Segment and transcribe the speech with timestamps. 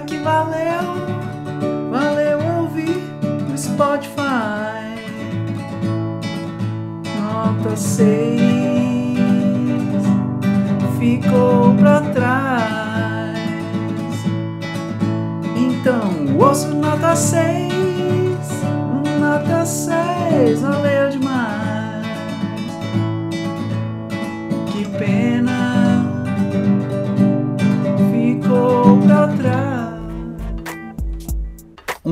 [0.00, 1.06] Que valeu,
[1.90, 3.00] valeu ouvir
[3.48, 4.98] no Spotify.
[7.22, 8.84] Nota 6
[10.98, 13.38] ficou pra trás.
[15.56, 17.72] Então, ouço nota 6,
[19.20, 21.63] nota 6, valeu demais.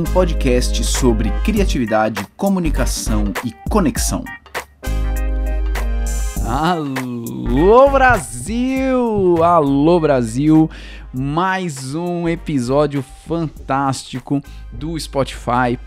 [0.02, 4.24] Um podcast sobre criatividade, comunicação e conexão.
[6.44, 9.44] Alô Brasil!
[9.44, 10.68] Alô Brasil!
[11.14, 14.42] Mais um episódio fantástico
[14.72, 15.78] do Spotify.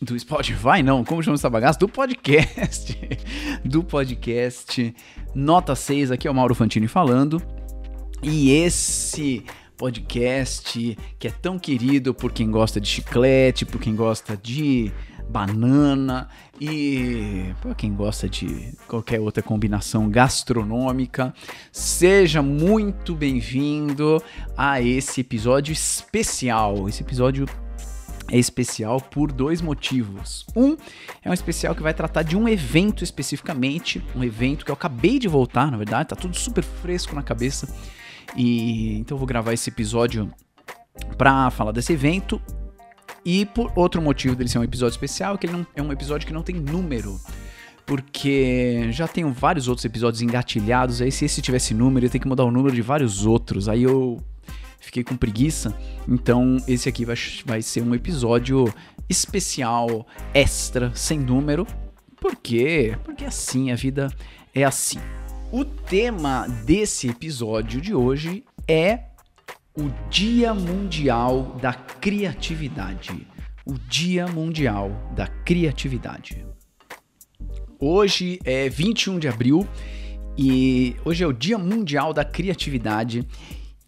[0.00, 1.76] Do Spotify, não, como chama essa bagaça?
[1.80, 2.96] Do podcast.
[3.66, 4.94] Do podcast
[5.34, 7.42] Nota 6, aqui é o Mauro Fantini falando.
[8.22, 9.44] E esse
[9.76, 14.92] podcast que é tão querido por quem gosta de chiclete, por quem gosta de
[15.28, 16.28] banana
[16.60, 21.34] e para quem gosta de qualquer outra combinação gastronômica,
[21.72, 24.22] seja muito bem-vindo
[24.56, 26.88] a esse episódio especial.
[26.88, 27.46] Esse episódio
[28.30, 30.46] é especial por dois motivos.
[30.54, 30.76] Um
[31.22, 35.18] é um especial que vai tratar de um evento especificamente, um evento que eu acabei
[35.18, 37.74] de voltar, na verdade, tá tudo super fresco na cabeça.
[38.36, 40.30] E então eu vou gravar esse episódio
[41.16, 42.40] para falar desse evento
[43.24, 46.26] e por outro motivo dele ser um episódio especial, que ele não, é um episódio
[46.26, 47.18] que não tem número.
[47.86, 52.28] Porque já tenho vários outros episódios engatilhados, aí se esse tivesse número, eu tenho que
[52.28, 53.68] mudar o número de vários outros.
[53.68, 54.22] Aí eu
[54.80, 55.76] fiquei com preguiça.
[56.08, 58.72] Então esse aqui vai, vai ser um episódio
[59.08, 61.66] especial, extra, sem número.
[62.20, 62.96] Por quê?
[63.04, 64.10] Porque assim, a vida
[64.54, 64.98] é assim.
[65.56, 69.04] O tema desse episódio de hoje é
[69.78, 73.24] o Dia Mundial da Criatividade.
[73.64, 76.44] O Dia Mundial da Criatividade.
[77.78, 79.64] Hoje é 21 de abril
[80.36, 83.24] e hoje é o Dia Mundial da Criatividade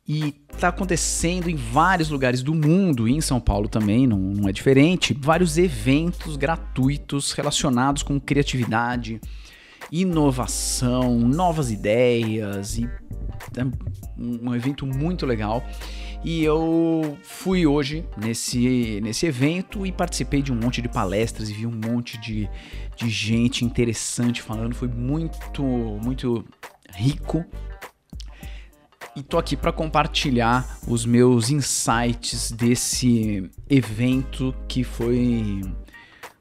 [0.07, 4.49] e está acontecendo em vários lugares do mundo, e em São Paulo também, não, não
[4.49, 9.21] é diferente, vários eventos gratuitos relacionados com criatividade,
[9.91, 12.89] inovação, novas ideias e
[13.57, 13.65] é
[14.19, 15.65] um evento muito legal.
[16.25, 21.53] E eu fui hoje nesse, nesse evento e participei de um monte de palestras e
[21.53, 22.49] vi um monte de,
[22.97, 24.75] de gente interessante falando.
[24.75, 26.45] Foi muito, muito
[26.91, 27.45] rico.
[29.15, 35.63] E tô aqui para compartilhar os meus insights desse evento que foi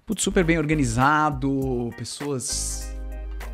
[0.06, 2.85] putz, super bem organizado, pessoas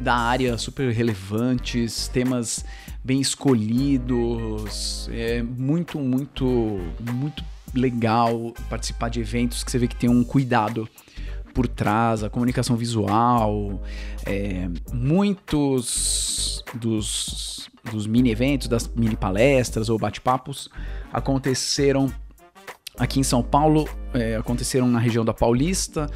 [0.01, 2.65] da área super relevantes, temas
[3.03, 5.09] bem escolhidos.
[5.11, 6.45] É muito, muito,
[6.99, 10.89] muito legal participar de eventos que você vê que tem um cuidado
[11.53, 13.81] por trás, a comunicação visual,
[14.25, 20.69] é, muitos dos, dos mini eventos, das mini palestras ou bate-papos
[21.11, 22.11] aconteceram
[22.97, 26.09] aqui em São Paulo, é, aconteceram na região da Paulista,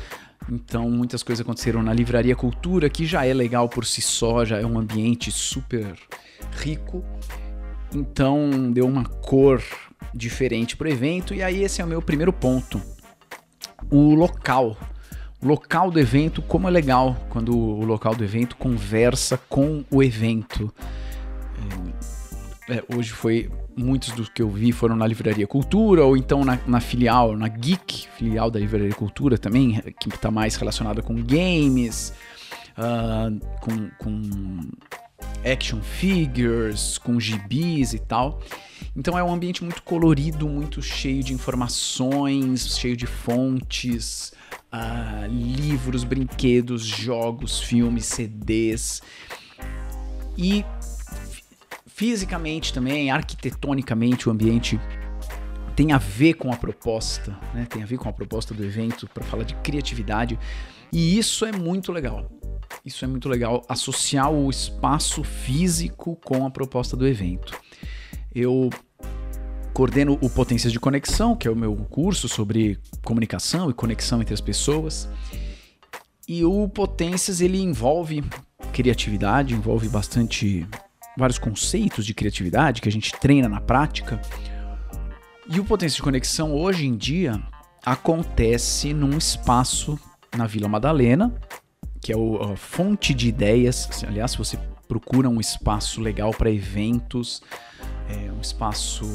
[0.52, 4.60] então, muitas coisas aconteceram na Livraria Cultura, que já é legal por si só, já
[4.60, 5.98] é um ambiente super
[6.52, 7.04] rico.
[7.94, 9.64] Então, deu uma cor
[10.14, 11.34] diferente pro evento.
[11.34, 12.82] E aí, esse é o meu primeiro ponto:
[13.90, 14.78] o local.
[15.42, 20.02] O local do evento, como é legal quando o local do evento conversa com o
[20.02, 20.74] evento.
[22.68, 26.59] É, hoje foi muitos dos que eu vi foram na Livraria Cultura ou então na,
[26.66, 32.14] na filial, na Geek, filial da Livraria Cultura também, que está mais relacionada com games,
[32.78, 34.62] uh, com, com
[35.44, 38.41] action figures, com gibis e tal.
[38.96, 44.34] Então é um ambiente muito colorido, muito cheio de informações, cheio de fontes,
[44.74, 49.02] uh, livros, brinquedos, jogos, filmes, CDs.
[50.38, 50.66] E
[51.96, 54.78] fisicamente também, arquitetonicamente, o ambiente
[55.78, 57.66] tem a ver com a proposta, né?
[57.70, 60.38] Tem a ver com a proposta do evento para falar de criatividade.
[60.92, 62.30] E isso é muito legal.
[62.84, 67.58] Isso é muito legal associar o espaço físico com a proposta do evento.
[68.34, 68.70] Eu
[69.74, 74.34] coordeno o Potências de Conexão, que é o meu curso sobre comunicação e conexão entre
[74.34, 75.08] as pessoas.
[76.28, 78.22] E o Potências ele envolve
[78.74, 80.68] criatividade, envolve bastante
[81.17, 84.22] vários conceitos de criatividade que a gente treina na prática.
[85.47, 87.41] E o Potência de Conexão hoje em dia
[87.85, 90.00] acontece num espaço
[90.35, 91.34] na Vila Madalena,
[92.02, 94.03] que é o, a fonte de ideias.
[94.08, 94.58] Aliás, se você
[94.88, 97.41] procura um espaço legal para eventos,
[98.09, 99.06] é um espaço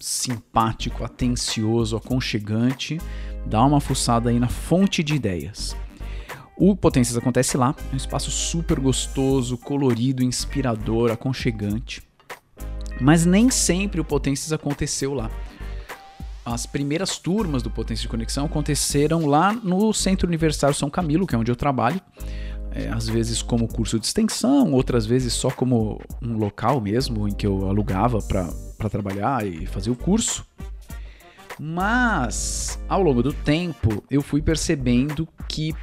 [0.00, 2.98] simpático, atencioso, aconchegante,
[3.46, 5.76] dá uma fuçada aí na fonte de ideias.
[6.64, 12.04] O Potências acontece lá, é um espaço super gostoso, colorido, inspirador, aconchegante.
[13.00, 15.28] Mas nem sempre o Potências aconteceu lá.
[16.44, 21.34] As primeiras turmas do Potência de Conexão aconteceram lá no Centro Universitário São Camilo, que
[21.34, 22.00] é onde eu trabalho.
[22.70, 27.32] É, às vezes como curso de extensão, outras vezes só como um local mesmo em
[27.32, 30.46] que eu alugava para trabalhar e fazer o curso.
[31.58, 35.74] Mas ao longo do tempo eu fui percebendo que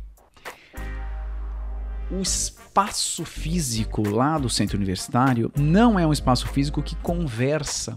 [2.11, 7.95] o espaço físico lá do centro universitário não é um espaço físico que conversa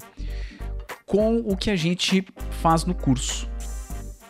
[1.06, 3.50] com o que a gente faz no curso.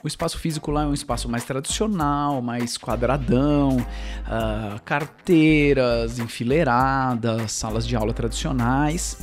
[0.02, 7.86] O espaço físico lá é um espaço mais tradicional, mais quadradão, uh, carteiras enfileiradas, salas
[7.86, 9.18] de aula tradicionais.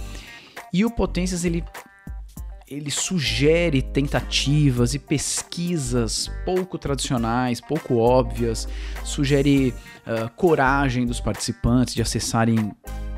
[0.72, 1.66] E o Potências ele
[2.70, 8.68] ele sugere tentativas e pesquisas pouco tradicionais, pouco óbvias,
[9.04, 9.74] sugere
[10.06, 12.72] uh, coragem dos participantes de acessarem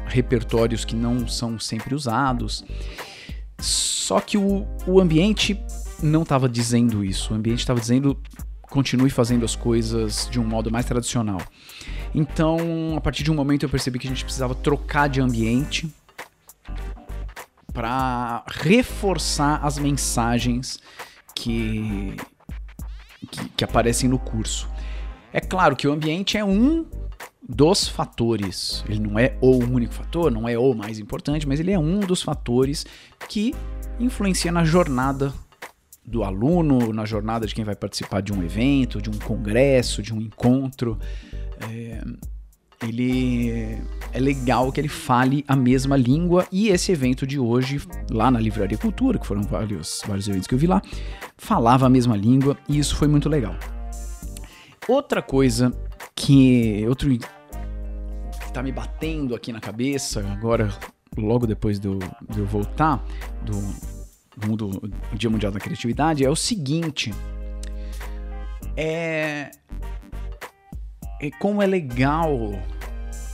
[0.05, 2.63] repertórios que não são sempre usados.
[3.59, 5.61] Só que o, o ambiente
[6.01, 8.17] não estava dizendo isso, o ambiente estava dizendo
[8.69, 11.41] continue fazendo as coisas de um modo mais tradicional.
[12.15, 15.93] Então, a partir de um momento eu percebi que a gente precisava trocar de ambiente
[17.73, 20.79] para reforçar as mensagens
[21.33, 22.15] que,
[23.29, 24.69] que, que aparecem no curso.
[25.33, 26.85] É claro que o ambiente é um
[27.47, 28.83] dos fatores.
[28.87, 31.99] Ele não é o único fator, não é o mais importante, mas ele é um
[31.99, 32.85] dos fatores
[33.27, 33.53] que
[33.99, 35.33] influencia na jornada
[36.05, 40.13] do aluno, na jornada de quem vai participar de um evento, de um congresso, de
[40.13, 40.97] um encontro.
[41.69, 42.03] É,
[42.81, 43.77] ele
[44.11, 48.39] é legal que ele fale a mesma língua e esse evento de hoje, lá na
[48.39, 50.81] Livraria Cultura, que foram vários, vários eventos que eu vi lá,
[51.37, 53.55] falava a mesma língua e isso foi muito legal.
[54.87, 55.71] Outra coisa
[56.15, 56.83] que.
[56.87, 60.73] Outro que tá me batendo aqui na cabeça, agora,
[61.15, 61.99] logo depois de eu,
[62.29, 63.01] de eu voltar
[63.45, 67.13] do, do, do Dia Mundial da Criatividade, é o seguinte.
[68.75, 69.51] É
[71.21, 72.59] é como é legal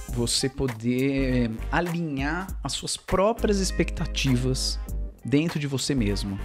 [0.10, 4.78] você poder alinhar as suas próprias expectativas
[5.24, 6.38] dentro de você mesmo.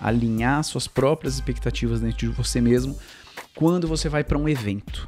[0.00, 2.98] Alinhar suas próprias expectativas dentro de você mesmo
[3.54, 5.06] quando você vai para um evento.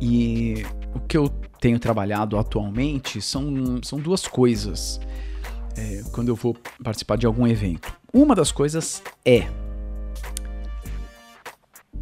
[0.00, 0.64] E
[0.94, 1.28] o que eu
[1.60, 4.98] tenho trabalhado atualmente são, são duas coisas
[5.76, 7.94] é, quando eu vou participar de algum evento.
[8.12, 9.46] Uma das coisas é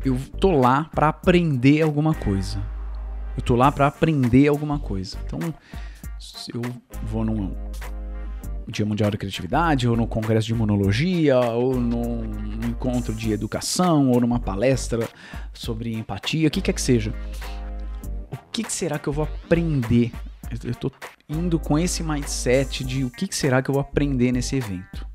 [0.05, 2.63] eu tô lá para aprender alguma coisa.
[3.37, 5.17] Eu tô lá para aprender alguma coisa.
[5.25, 5.39] Então,
[6.19, 6.63] se eu
[7.05, 7.55] vou num
[8.69, 12.23] Dia Mundial da Criatividade, ou no congresso de imunologia, ou num
[12.69, 15.09] encontro de educação, ou numa palestra
[15.53, 17.13] sobre empatia, o que quer que seja.
[18.31, 20.13] O que será que eu vou aprender?
[20.65, 20.91] Eu tô
[21.29, 25.07] indo com esse mindset de o que será que eu vou aprender nesse evento.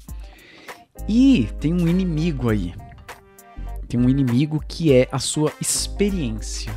[1.07, 2.73] E tem um inimigo aí,
[3.87, 6.71] tem um inimigo que é a sua experiência.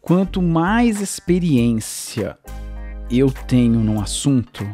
[0.00, 2.38] Quanto mais experiência
[3.10, 4.64] eu tenho num assunto,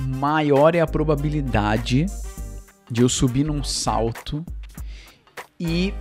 [0.00, 2.06] maior é a probabilidade
[2.90, 4.44] de eu subir num salto
[5.58, 5.92] e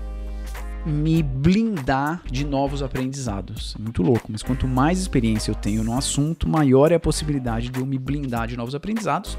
[0.86, 3.76] me blindar de novos aprendizados.
[3.80, 7.80] Muito louco, mas quanto mais experiência eu tenho no assunto, maior é a possibilidade de
[7.80, 9.38] eu me blindar de novos aprendizados,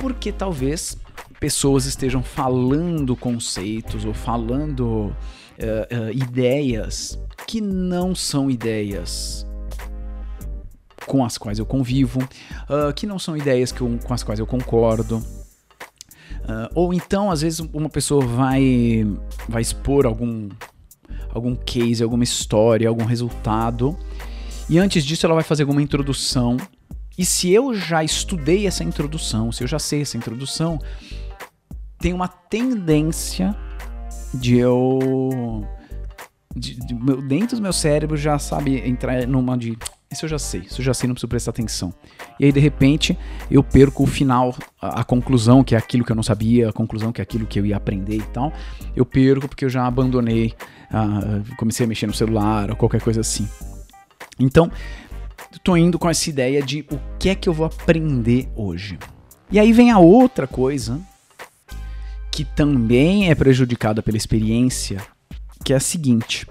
[0.00, 0.98] porque talvez
[1.40, 9.46] pessoas estejam falando conceitos ou falando uh, uh, ideias que não são ideias
[11.06, 14.46] com as quais eu convivo, uh, que não são ideias eu, com as quais eu
[14.46, 15.22] concordo.
[16.74, 19.06] ou então, às vezes, uma pessoa vai,
[19.48, 20.48] vai expor algum,
[21.32, 23.96] algum case, alguma história, algum resultado,
[24.68, 26.56] e antes disso ela vai fazer alguma introdução.
[27.16, 30.80] E se eu já estudei essa introdução, se eu já sei essa introdução,
[31.98, 33.56] tem uma tendência
[34.34, 35.66] de eu.
[36.54, 36.94] De, de,
[37.28, 39.76] dentro do meu cérebro já sabe entrar numa de.
[40.10, 41.92] Isso eu já sei, isso eu já sei, não preciso prestar atenção.
[42.38, 43.18] E aí, de repente,
[43.50, 46.72] eu perco o final, a, a, conclusão, que é aquilo que eu não sabia, a
[46.72, 48.52] conclusão, que é aquilo que eu ia aprender e tal.
[48.94, 50.54] Eu perco porque eu já abandonei,
[50.92, 53.48] uh, comecei a mexer no celular ou qualquer coisa assim.
[54.38, 54.70] Então,
[55.64, 58.98] tô indo com essa ideia de o que é que eu vou aprender hoje.
[59.50, 61.00] E aí vem a outra coisa
[62.36, 65.00] que também é prejudicada pela experiência,
[65.64, 66.46] que é a seguinte: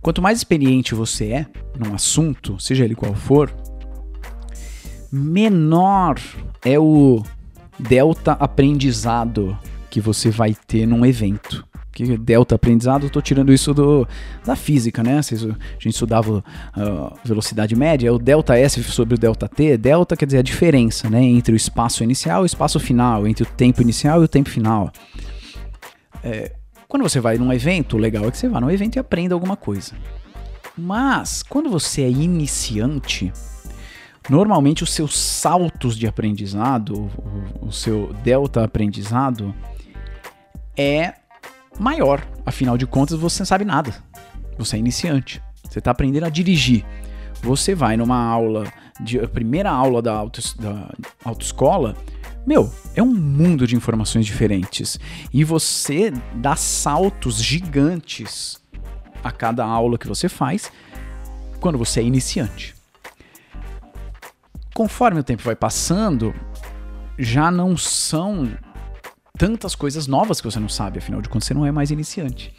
[0.00, 1.46] quanto mais experiente você é
[1.78, 3.54] num assunto, seja ele qual for,
[5.12, 6.18] menor
[6.64, 7.22] é o
[7.78, 9.58] delta aprendizado
[9.90, 11.62] que você vai ter num evento.
[12.06, 14.08] Que delta aprendizado, eu tô tirando isso do,
[14.42, 15.18] da física, né?
[15.18, 19.76] A gente estudava uh, velocidade média, é o delta S sobre o delta T.
[19.76, 21.22] Delta quer dizer a diferença, né?
[21.22, 24.48] Entre o espaço inicial e o espaço final, entre o tempo inicial e o tempo
[24.48, 24.90] final.
[26.24, 26.52] É,
[26.88, 29.34] quando você vai num evento, o legal é que você vá num evento e aprenda
[29.34, 29.92] alguma coisa.
[30.78, 33.30] Mas, quando você é iniciante,
[34.30, 37.10] normalmente os seus saltos de aprendizado,
[37.62, 39.54] o, o seu delta aprendizado,
[40.74, 41.19] é
[41.80, 42.24] maior.
[42.44, 43.94] Afinal de contas, você não sabe nada.
[44.58, 45.42] Você é iniciante.
[45.68, 46.84] Você está aprendendo a dirigir.
[47.42, 48.70] Você vai numa aula,
[49.00, 50.92] de, a primeira aula da, auto, da
[51.24, 51.96] autoescola,
[52.46, 55.00] meu, é um mundo de informações diferentes.
[55.32, 58.60] E você dá saltos gigantes
[59.24, 60.70] a cada aula que você faz
[61.60, 62.74] quando você é iniciante.
[64.74, 66.34] Conforme o tempo vai passando,
[67.18, 68.50] já não são
[69.40, 72.52] tantas coisas novas que você não sabe, afinal de contas você não é mais iniciante.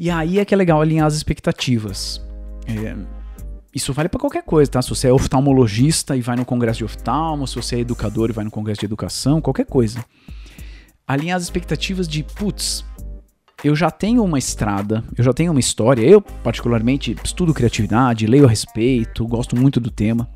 [0.00, 2.20] E aí é que é legal alinhar as expectativas.
[2.66, 2.96] É,
[3.72, 4.82] isso vale para qualquer coisa, tá?
[4.82, 8.32] Se você é oftalmologista e vai no congresso de oftalmo, se você é educador e
[8.32, 10.04] vai no congresso de educação, qualquer coisa.
[11.06, 12.84] Alinhar as expectativas de, putz,
[13.62, 16.02] eu já tenho uma estrada, eu já tenho uma história.
[16.02, 20.28] Eu, particularmente, estudo criatividade, leio a respeito, gosto muito do tema.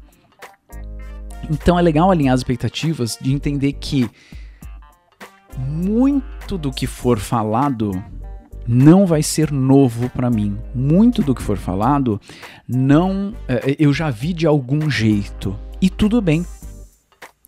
[1.50, 4.08] Então é legal alinhar as expectativas de entender que
[5.58, 7.92] muito do que for falado
[8.66, 10.58] não vai ser novo para mim.
[10.74, 12.20] Muito do que for falado
[12.66, 15.58] não é, eu já vi de algum jeito.
[15.80, 16.46] E tudo bem.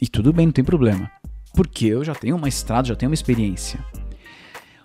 [0.00, 1.10] E tudo bem, não tem problema.
[1.54, 3.82] Porque eu já tenho uma estrada, já tenho uma experiência.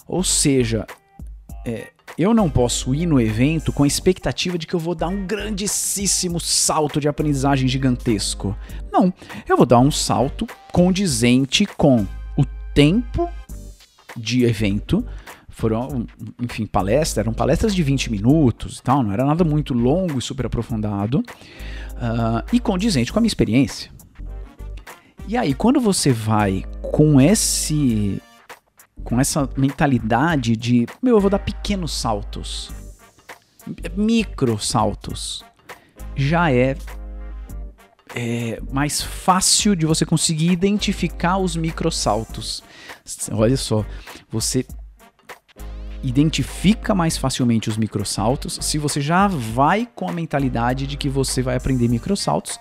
[0.07, 0.85] Ou seja,
[1.65, 5.07] é, eu não posso ir no evento com a expectativa de que eu vou dar
[5.07, 8.55] um grandíssimo salto de aprendizagem gigantesco.
[8.91, 9.13] Não,
[9.47, 12.07] eu vou dar um salto condizente com
[12.73, 13.29] tempo
[14.15, 15.05] de evento.
[15.49, 16.07] Foram,
[16.41, 20.21] enfim, palestras, eram palestras de 20 minutos e tal, não era nada muito longo e
[20.21, 21.19] super aprofundado.
[21.19, 23.91] Uh, e condizente com a minha experiência.
[25.27, 28.19] E aí, quando você vai com esse
[29.03, 32.69] com essa mentalidade de, meu, eu vou dar pequenos saltos,
[33.95, 35.43] micro saltos,
[36.15, 36.75] já é,
[38.15, 42.63] é mais fácil de você conseguir identificar os micro saltos.
[43.31, 43.85] Olha só,
[44.29, 44.65] você
[46.03, 51.41] identifica mais facilmente os microsaltos se você já vai com a mentalidade de que você
[51.41, 52.57] vai aprender microsaltos,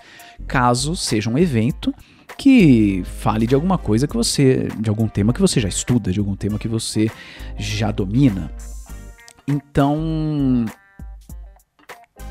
[0.47, 1.93] caso seja um evento
[2.37, 6.19] que fale de alguma coisa que você, de algum tema que você já estuda, de
[6.19, 7.09] algum tema que você
[7.57, 8.51] já domina.
[9.47, 10.65] Então,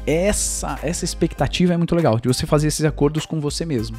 [0.06, 3.96] essa essa expectativa é muito legal de você fazer esses acordos com você mesmo.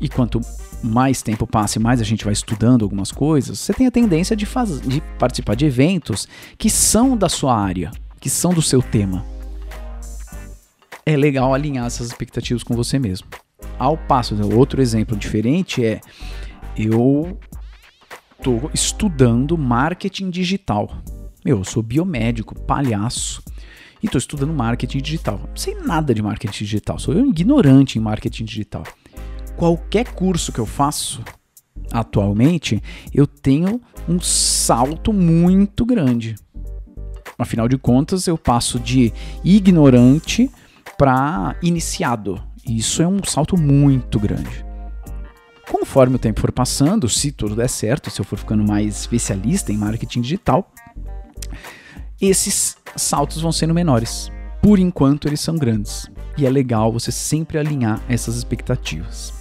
[0.00, 0.40] E quanto
[0.82, 4.36] mais tempo passa e mais a gente vai estudando algumas coisas, você tem a tendência
[4.36, 8.82] de, faz, de participar de eventos que são da sua área, que são do seu
[8.82, 9.24] tema.
[11.06, 13.28] É legal alinhar essas expectativas com você mesmo.
[13.78, 16.00] Ao passo, né, outro exemplo diferente é
[16.76, 17.38] eu
[18.38, 20.90] estou estudando marketing digital.
[21.44, 23.42] Meu, eu sou biomédico, palhaço,
[24.04, 25.40] e estou estudando marketing digital.
[25.48, 28.84] Não sei nada de marketing digital, sou eu ignorante em marketing digital.
[29.56, 31.24] Qualquer curso que eu faço
[31.90, 32.82] atualmente,
[33.14, 36.34] eu tenho um salto muito grande.
[37.38, 39.10] Afinal de contas, eu passo de
[39.42, 40.50] ignorante
[40.98, 42.42] para iniciado.
[42.68, 44.66] Isso é um salto muito grande.
[45.70, 49.72] Conforme o tempo for passando, se tudo der certo, se eu for ficando mais especialista
[49.72, 50.70] em marketing digital,
[52.20, 54.30] esses saltos vão sendo menores.
[54.62, 56.10] Por enquanto, eles são grandes.
[56.36, 59.32] E é legal você sempre alinhar essas expectativas.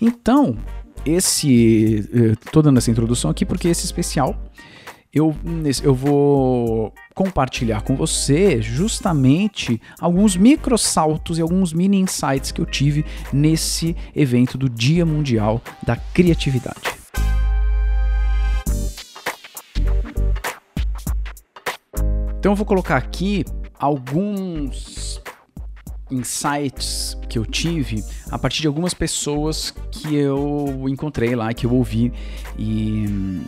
[0.00, 0.56] Então,
[1.04, 2.08] esse.
[2.44, 4.36] Estou dando essa introdução aqui porque esse especial
[5.14, 5.34] eu,
[5.82, 12.66] eu vou compartilhar com você justamente alguns micro saltos e alguns mini insights que eu
[12.66, 17.03] tive nesse evento do Dia Mundial da Criatividade.
[22.44, 23.42] Então eu vou colocar aqui
[23.78, 25.18] alguns
[26.10, 31.72] insights que eu tive a partir de algumas pessoas que eu encontrei lá, que eu
[31.72, 32.12] ouvi
[32.58, 33.40] e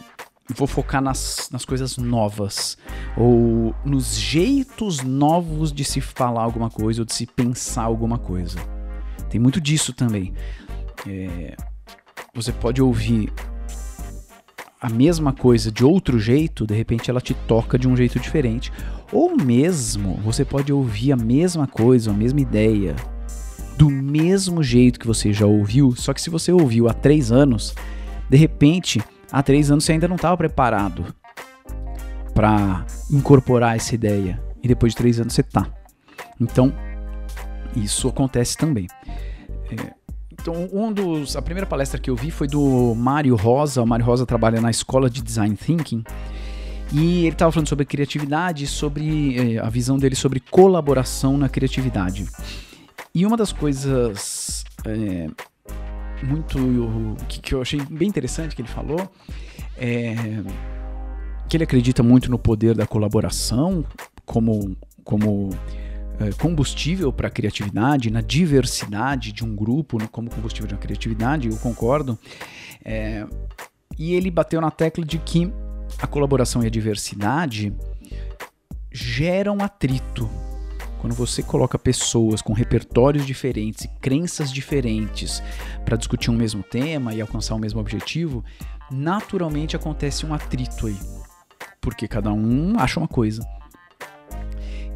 [0.55, 2.79] vou focar nas, nas coisas novas,
[3.19, 8.59] ou nos jeitos novos de se falar alguma coisa ou de se pensar alguma coisa.
[9.29, 10.33] Tem muito disso também.
[11.07, 11.55] É,
[12.35, 13.31] você pode ouvir
[14.80, 18.73] a mesma coisa de outro jeito, de repente ela te toca de um jeito diferente.
[19.12, 22.95] Ou mesmo você pode ouvir a mesma coisa, a mesma ideia
[23.76, 27.75] do mesmo jeito que você já ouviu, só que se você ouviu há três anos,
[28.28, 31.04] de repente, há três anos você ainda não estava preparado
[32.35, 34.42] para incorporar essa ideia.
[34.62, 35.66] E depois de três anos você tá.
[36.40, 36.73] Então,
[37.75, 38.87] isso acontece também.
[39.71, 39.95] É,
[40.49, 43.83] então, um dos, a primeira palestra que eu vi foi do Mário Rosa.
[43.83, 46.05] O Mário Rosa trabalha na Escola de Design Thinking.
[46.93, 52.29] E ele estava falando sobre criatividade, sobre é, a visão dele sobre colaboração na criatividade.
[53.12, 55.26] E uma das coisas é,
[56.23, 59.11] muito que, que, eu achei bem interessante que ele falou
[59.76, 60.15] é
[61.49, 63.85] que ele acredita muito no poder da colaboração
[64.25, 65.50] como, como
[66.38, 71.56] combustível para a criatividade, na diversidade de um grupo como combustível de uma criatividade, eu
[71.58, 72.18] concordo.
[72.85, 73.26] É,
[73.99, 75.52] e ele bateu na tecla de que
[75.99, 77.73] a colaboração e a diversidade
[78.90, 80.28] geram atrito.
[81.00, 85.42] Quando você coloca pessoas com repertórios diferentes e crenças diferentes
[85.85, 88.42] para discutir um mesmo tema e alcançar o mesmo objetivo,
[88.90, 90.96] naturalmente acontece um atrito aí
[91.87, 93.46] porque cada um acha uma coisa.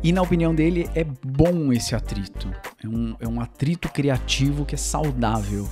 [0.02, 2.50] E na opinião dele é bom esse atrito.
[2.82, 5.68] É um, é um atrito criativo que é saudável.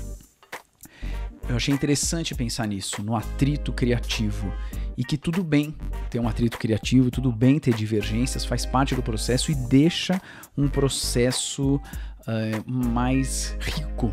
[1.48, 4.52] Eu achei interessante pensar nisso, no atrito criativo.
[4.98, 5.74] E que tudo bem
[6.10, 10.20] ter um atrito criativo, tudo bem ter divergências, faz parte do processo e deixa
[10.56, 14.12] um processo uh, mais rico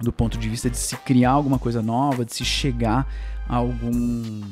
[0.00, 3.06] do ponto de vista de se criar alguma coisa nova, de se chegar
[3.48, 4.42] a algum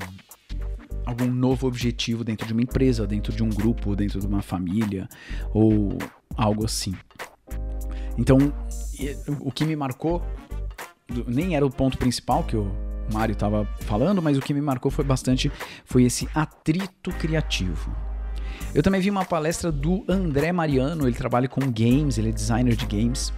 [1.06, 5.08] algum novo objetivo dentro de uma empresa, dentro de um grupo, dentro de uma família
[5.54, 5.96] ou
[6.36, 6.94] algo assim.
[8.18, 8.52] Então,
[9.40, 10.20] o que me marcou
[11.26, 12.70] nem era o ponto principal que o
[13.12, 15.50] Mário estava falando, mas o que me marcou foi bastante
[15.84, 17.94] foi esse atrito criativo.
[18.74, 22.74] Eu também vi uma palestra do André Mariano, ele trabalha com games, ele é designer
[22.74, 23.32] de games.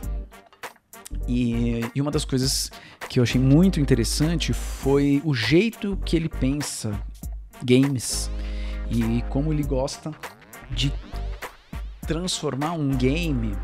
[1.27, 2.71] E, e uma das coisas
[3.09, 6.99] que eu achei muito interessante foi o jeito que ele pensa
[7.64, 8.31] games
[8.90, 10.12] e como ele gosta
[10.71, 10.92] de
[12.07, 13.55] transformar um game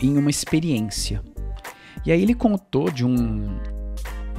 [0.00, 1.22] em uma experiência.
[2.04, 3.60] E aí ele contou de um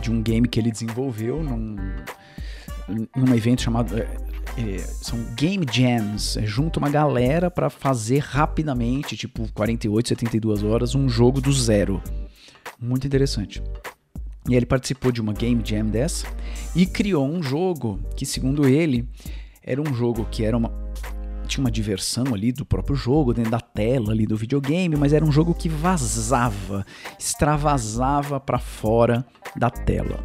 [0.02, 1.78] de um game que ele desenvolveu num,
[3.16, 4.06] num evento chamado é,
[4.58, 10.94] é, são game jams, é, junto uma galera para fazer rapidamente, tipo 48, 72 horas,
[10.94, 12.04] um jogo do zero.
[12.80, 13.64] Muito interessante.
[14.48, 16.28] E ele participou de uma Game Jam dessa
[16.76, 19.08] e criou um jogo que, segundo ele,
[19.64, 20.72] era um jogo que era uma,
[21.48, 25.24] tinha uma diversão ali do próprio jogo, dentro da tela ali do videogame, mas era
[25.24, 26.86] um jogo que vazava,
[27.18, 29.26] extravasava para fora
[29.56, 30.20] da tela.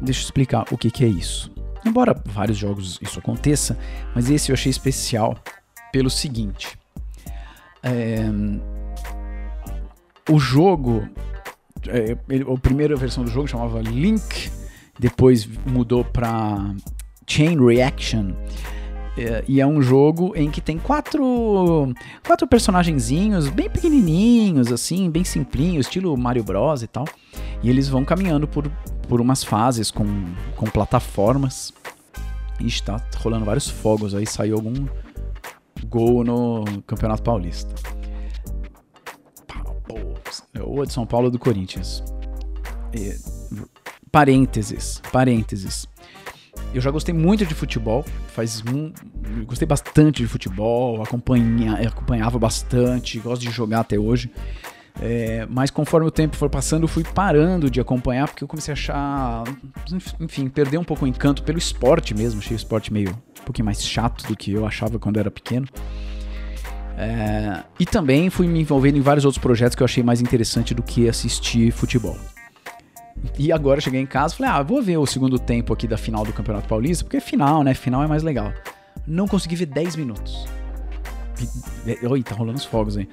[0.00, 1.50] Deixa eu explicar o que, que é isso.
[1.84, 3.78] Embora vários jogos isso aconteça,
[4.14, 5.38] mas esse eu achei especial
[5.92, 6.78] pelo seguinte:
[7.82, 8.24] é,
[10.30, 11.08] o jogo
[11.88, 14.50] é, ele, a primeira versão do jogo chamava Link,
[14.98, 16.74] depois mudou para
[17.26, 18.32] Chain Reaction.
[19.16, 21.94] É, e é um jogo em que tem quatro,
[22.26, 27.04] quatro personagenzinhos bem pequenininhos, assim, bem simplinhos, estilo Mario Bros e tal.
[27.62, 28.68] E eles vão caminhando por,
[29.08, 30.06] por umas fases com,
[30.56, 31.72] com plataformas.
[32.60, 34.86] E está rolando vários fogos aí, saiu algum
[35.88, 37.74] gol no Campeonato Paulista.
[40.60, 42.02] Ou a de São Paulo do Corinthians.
[44.10, 45.88] Parênteses, parênteses.
[46.72, 48.92] Eu já gostei muito de futebol, faz um,
[49.44, 54.30] gostei bastante de futebol, acompanha, acompanhava bastante, gosto de jogar até hoje.
[55.00, 58.72] É, mas conforme o tempo foi passando, eu fui parando de acompanhar porque eu comecei
[58.72, 59.44] a achar,
[60.20, 62.40] enfim, perder um pouco o encanto pelo esporte mesmo.
[62.40, 65.66] Achei o esporte meio um pouquinho mais chato do que eu achava quando era pequeno.
[66.96, 70.74] É, e também fui me envolvendo em vários outros projetos que eu achei mais interessante
[70.74, 72.16] do que assistir futebol.
[73.38, 75.96] E agora cheguei em casa e falei, ah, vou ver o segundo tempo aqui da
[75.96, 77.74] final do Campeonato Paulista, porque é final, né?
[77.74, 78.52] Final é mais legal.
[79.06, 80.46] Não consegui ver 10 minutos.
[82.08, 83.08] Oi, tá rolando os fogos aí.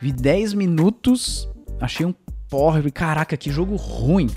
[0.00, 1.48] Vi 10 minutos,
[1.80, 2.14] achei um
[2.48, 4.28] porra, caraca, que jogo ruim.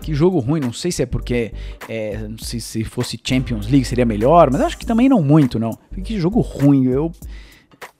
[0.00, 1.52] Que jogo ruim, não sei se é porque
[1.88, 5.78] é, se, se fosse Champions League seria melhor, mas acho que também não muito, não.
[6.02, 7.12] Que jogo ruim, eu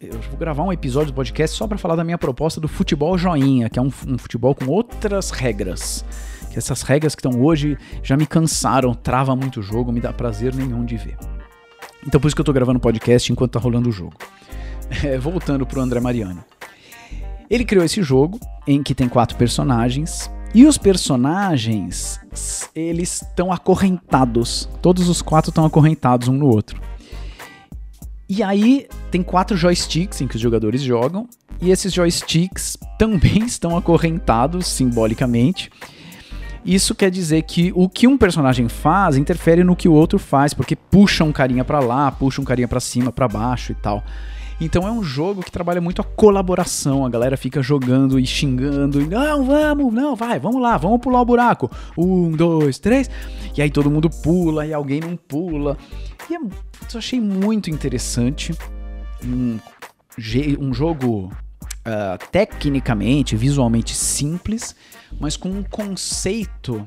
[0.00, 3.16] eu vou gravar um episódio do podcast só para falar da minha proposta do futebol
[3.16, 6.04] joinha, que é um, um, futebol com outras regras.
[6.50, 10.12] Que essas regras que estão hoje já me cansaram, trava muito o jogo, me dá
[10.12, 11.16] prazer nenhum de ver.
[12.06, 14.14] Então por isso que eu tô gravando o podcast enquanto tá rolando o jogo.
[15.04, 16.44] É, voltando pro André Mariano.
[17.48, 22.20] Ele criou esse jogo em que tem quatro personagens e os personagens
[22.74, 24.68] eles estão acorrentados.
[24.82, 26.78] Todos os quatro estão acorrentados um no outro.
[28.34, 31.28] E aí tem quatro joysticks em que os jogadores jogam
[31.60, 35.70] e esses joysticks também estão acorrentados simbolicamente.
[36.64, 40.54] Isso quer dizer que o que um personagem faz interfere no que o outro faz,
[40.54, 44.02] porque puxa um carinha para lá, puxa um carinha para cima, para baixo e tal.
[44.64, 47.04] Então é um jogo que trabalha muito a colaboração.
[47.04, 49.00] A galera fica jogando e xingando.
[49.00, 51.70] E, não, vamos, não, vai, vamos lá, vamos pular o buraco.
[51.98, 53.10] Um, dois, três.
[53.56, 55.76] E aí todo mundo pula e alguém não pula.
[56.30, 58.54] E é, eu achei muito interessante.
[59.24, 59.58] Um,
[60.60, 64.76] um jogo uh, tecnicamente, visualmente simples,
[65.20, 66.86] mas com um conceito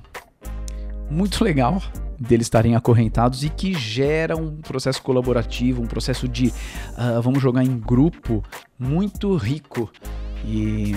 [1.09, 1.81] muito legal
[2.19, 7.63] deles estarem acorrentados e que gera um processo colaborativo, um processo de uh, vamos jogar
[7.63, 8.43] em grupo
[8.79, 9.91] muito rico.
[10.45, 10.93] E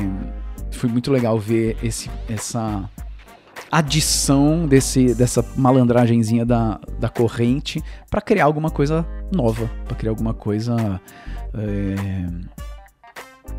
[0.70, 2.88] foi muito legal ver esse, essa
[3.70, 10.34] adição desse, dessa malandragenzinha da, da corrente para criar alguma coisa nova, para criar alguma
[10.34, 11.00] coisa
[11.54, 12.26] é,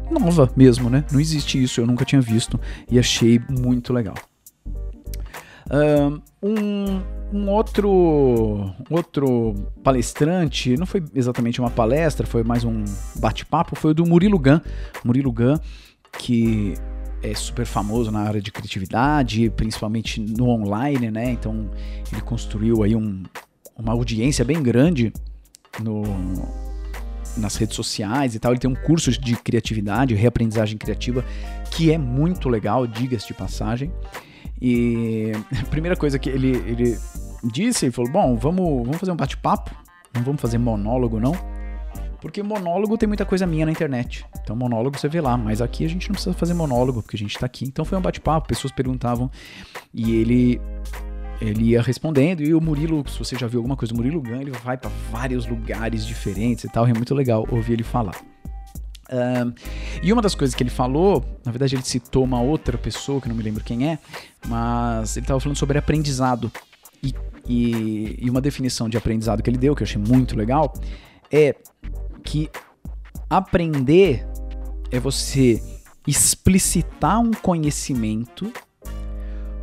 [0.09, 1.03] nova mesmo, né?
[1.11, 4.15] Não existe isso, eu nunca tinha visto e achei muito legal.
[5.71, 7.01] Um,
[7.31, 9.53] um outro, outro
[9.83, 12.83] palestrante, não foi exatamente uma palestra, foi mais um
[13.15, 14.59] bate-papo, foi o do Murilo Gun.
[15.03, 15.57] Murilo Gun,
[16.17, 16.73] que
[17.21, 21.31] é super famoso na área de criatividade, principalmente no online, né?
[21.31, 21.69] Então
[22.11, 23.23] ele construiu aí um,
[23.77, 25.13] uma audiência bem grande
[25.81, 26.03] no,
[27.37, 28.53] nas redes sociais e tal.
[28.53, 31.23] Ele tem um curso de criatividade, reaprendizagem criativa,
[31.71, 33.91] que é muito legal, diga-se de passagem.
[34.61, 36.97] E a primeira coisa que ele, ele
[37.43, 39.71] disse, ele falou: Bom, vamos, vamos fazer um bate-papo,
[40.13, 41.33] não vamos fazer monólogo, não.
[42.21, 44.25] Porque monólogo tem muita coisa minha na internet.
[44.41, 47.19] Então, monólogo você vê lá, mas aqui a gente não precisa fazer monólogo, porque a
[47.19, 47.63] gente tá aqui.
[47.63, 49.31] Então, foi um bate-papo, pessoas perguntavam
[49.93, 50.61] e ele
[51.41, 52.41] ele ia respondendo.
[52.41, 54.91] E o Murilo, se você já viu alguma coisa do Murilo Gun, ele vai para
[55.09, 56.85] vários lugares diferentes e tal.
[56.85, 58.15] é muito legal ouvir ele falar.
[59.11, 59.53] Um,
[60.03, 63.27] e uma das coisas que ele falou, na verdade ele citou uma outra pessoa, que
[63.27, 63.99] não me lembro quem é,
[64.47, 66.51] mas ele estava falando sobre aprendizado.
[67.01, 67.13] E,
[67.47, 70.73] e, e, uma definição de aprendizado que ele deu, que eu achei muito legal,
[71.31, 71.55] é
[72.23, 72.49] que
[73.29, 74.27] aprender
[74.91, 75.61] é você
[76.05, 78.51] explicitar um conhecimento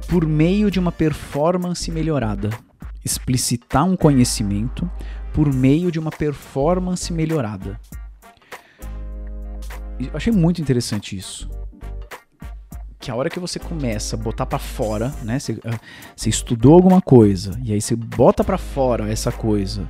[0.09, 2.51] por meio de uma performance melhorada.
[3.05, 4.91] Explicitar um conhecimento
[5.33, 7.79] por meio de uma performance melhorada.
[9.99, 11.49] Eu achei muito interessante isso.
[12.99, 15.39] Que a hora que você começa a botar para fora, né?
[15.39, 15.79] Você, ah,
[16.15, 19.89] você, estudou alguma coisa e aí você bota para fora essa coisa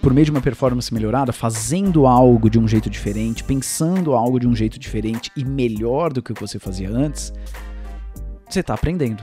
[0.00, 4.48] por meio de uma performance melhorada, fazendo algo de um jeito diferente, pensando algo de
[4.48, 7.32] um jeito diferente e melhor do que o que você fazia antes,
[8.48, 9.22] você está aprendendo.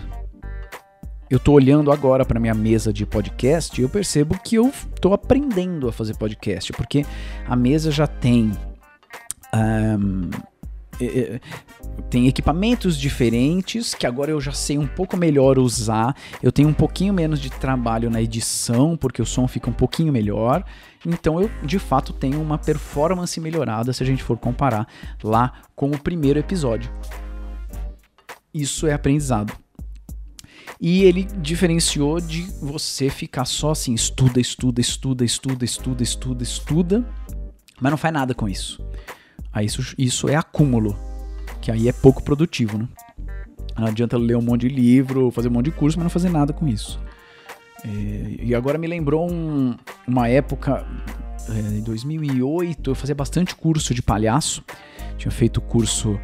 [1.30, 5.14] Eu estou olhando agora para minha mesa de podcast e eu percebo que eu estou
[5.14, 7.06] aprendendo a fazer podcast, porque
[7.46, 8.52] a mesa já tem
[9.54, 10.30] um,
[12.10, 16.16] tem equipamentos diferentes que agora eu já sei um pouco melhor usar.
[16.42, 20.12] Eu tenho um pouquinho menos de trabalho na edição, porque o som fica um pouquinho
[20.12, 20.64] melhor.
[21.06, 24.88] Então eu de fato tenho uma performance melhorada se a gente for comparar
[25.24, 26.92] lá com o primeiro episódio
[28.62, 29.54] isso é aprendizado.
[30.80, 37.06] E ele diferenciou de você ficar só assim, estuda, estuda, estuda, estuda, estuda, estuda, estuda,
[37.80, 38.84] mas não faz nada com isso.
[39.58, 40.96] Aí isso, isso é acúmulo,
[41.60, 42.88] que aí é pouco produtivo, né?
[43.76, 46.30] Não adianta ler um monte de livro, fazer um monte de curso, mas não fazer
[46.30, 47.00] nada com isso.
[47.84, 49.76] É, e agora me lembrou um,
[50.08, 50.86] uma época,
[51.50, 54.64] é, em 2008, eu fazia bastante curso de palhaço.
[55.18, 56.20] Tinha feito curso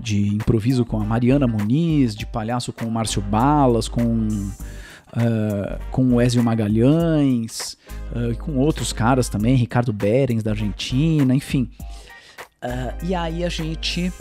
[0.00, 6.14] de improviso com a Mariana Muniz, de palhaço com o Márcio Balas, com, uh, com
[6.14, 7.76] o Ezio Magalhães,
[8.12, 11.70] uh, com outros caras também, Ricardo Berens da Argentina, enfim.
[12.62, 14.12] Uh, e aí a gente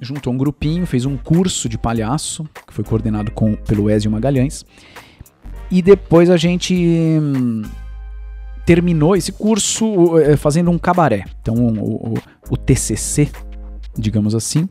[0.00, 4.64] juntou um grupinho, fez um curso de palhaço, que foi coordenado com, pelo Ezio Magalhães,
[5.70, 7.62] e depois a gente hum,
[8.66, 11.24] terminou esse curso eh, fazendo um cabaré.
[11.40, 12.18] Então o, o,
[12.50, 13.30] o TCC,
[13.96, 14.68] digamos assim,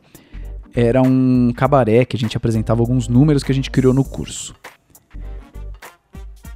[0.76, 4.56] era um cabaré que a gente apresentava alguns números que a gente criou no curso.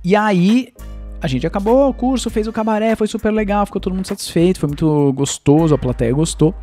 [0.03, 0.73] E aí
[1.21, 4.60] a gente acabou o curso, fez o cabaré, foi super legal, ficou todo mundo satisfeito,
[4.60, 6.53] foi muito gostoso, a plateia gostou.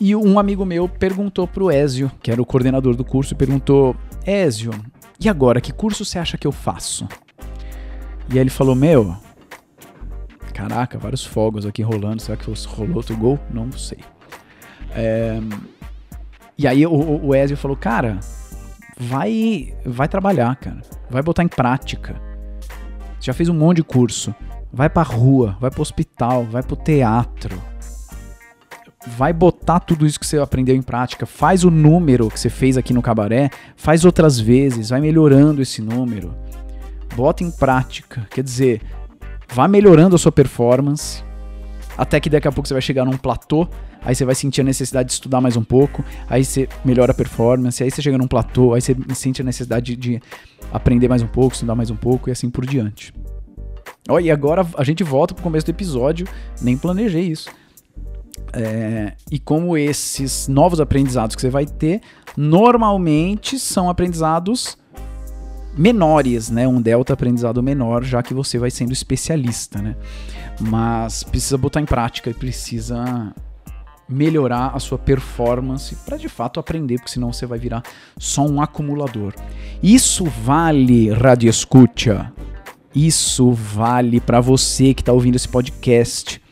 [0.00, 4.72] E um amigo meu perguntou pro Ézio, que era o coordenador do curso, perguntou: Ézio,
[5.18, 7.06] e agora, que curso você acha que eu faço?
[8.30, 9.16] E aí ele falou: Meu,
[10.54, 13.38] caraca, vários fogos aqui rolando, será que rolou outro gol?
[13.52, 13.98] Não sei.
[14.94, 15.40] É,
[16.60, 18.20] e aí o, o Ezio falou, cara,
[18.98, 20.82] vai, vai trabalhar, cara.
[21.08, 22.20] Vai botar em prática.
[23.20, 24.34] Você já fez um monte de curso.
[24.72, 27.60] Vai pra rua, vai pro hospital, vai pro teatro.
[29.06, 32.76] vai botar tudo isso que você aprendeu em prática, faz o número que você fez
[32.76, 36.34] aqui no cabaré, faz outras vezes, vai melhorando esse número.
[37.14, 38.82] Bota em prática, quer dizer,
[39.52, 41.24] vá melhorando a sua performance,
[41.96, 43.68] até que daqui a pouco você vai chegar num platô,
[44.02, 47.14] aí você vai sentir a necessidade de estudar mais um pouco, aí você melhora a
[47.14, 50.20] performance, aí você chega num platô, aí você sente a necessidade de
[50.72, 53.12] aprender mais um pouco, estudar mais um pouco e assim por diante.
[54.08, 56.26] Olha, e agora a gente volta pro começo do episódio,
[56.60, 57.50] nem planejei isso.
[58.52, 62.00] É, e como esses novos aprendizados que você vai ter,
[62.36, 64.76] normalmente são aprendizados
[65.76, 66.66] menores, né?
[66.66, 69.96] Um delta aprendizado menor, já que você vai sendo especialista, né?
[70.60, 73.32] Mas precisa botar em prática e precisa
[74.10, 77.82] melhorar a sua performance para de fato aprender, porque senão você vai virar
[78.18, 79.34] só um acumulador.
[79.82, 82.32] Isso vale, Radio Escucha.
[82.94, 86.42] Isso vale para você que está ouvindo esse podcast.